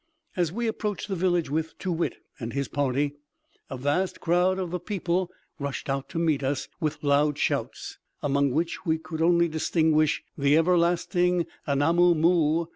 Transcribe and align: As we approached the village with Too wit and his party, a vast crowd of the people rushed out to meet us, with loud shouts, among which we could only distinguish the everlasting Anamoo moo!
As 0.35 0.51
we 0.51 0.65
approached 0.65 1.09
the 1.09 1.15
village 1.15 1.51
with 1.51 1.77
Too 1.77 1.91
wit 1.91 2.15
and 2.39 2.53
his 2.53 2.67
party, 2.67 3.17
a 3.69 3.77
vast 3.77 4.19
crowd 4.19 4.57
of 4.57 4.71
the 4.71 4.79
people 4.79 5.29
rushed 5.59 5.91
out 5.91 6.09
to 6.09 6.17
meet 6.17 6.41
us, 6.41 6.67
with 6.79 7.03
loud 7.03 7.37
shouts, 7.37 7.99
among 8.23 8.49
which 8.49 8.83
we 8.83 8.97
could 8.97 9.21
only 9.21 9.47
distinguish 9.47 10.23
the 10.35 10.57
everlasting 10.57 11.45
Anamoo 11.67 12.15
moo! 12.15 12.65